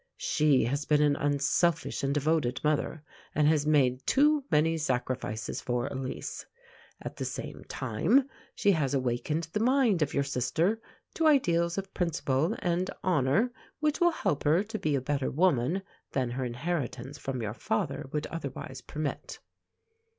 She 0.17 0.63
has 0.65 0.85
been 0.85 1.03
an 1.03 1.15
unselfish 1.15 2.01
and 2.03 2.11
devoted 2.11 2.59
mother, 2.63 3.03
and 3.35 3.47
has 3.47 3.67
made 3.67 4.03
too 4.07 4.43
many 4.49 4.75
sacrifices 4.79 5.61
for 5.61 5.85
Elise. 5.85 6.43
At 7.03 7.17
the 7.17 7.23
same 7.23 7.63
time, 7.65 8.27
she 8.55 8.71
has 8.71 8.95
awakened 8.95 9.49
the 9.53 9.59
mind 9.59 10.01
of 10.01 10.15
your 10.15 10.23
sister 10.23 10.81
to 11.13 11.27
ideals 11.27 11.77
of 11.77 11.93
principle 11.93 12.55
and 12.63 12.89
honour 13.03 13.51
which 13.79 14.01
will 14.01 14.09
help 14.09 14.43
her 14.43 14.63
to 14.63 14.79
be 14.79 14.95
a 14.95 15.01
better 15.01 15.29
woman 15.29 15.83
than 16.13 16.31
her 16.31 16.45
inheritance 16.45 17.19
from 17.19 17.43
your 17.43 17.53
father 17.53 18.09
would 18.11 18.25
otherwise 18.25 18.81
permit. 18.81 19.37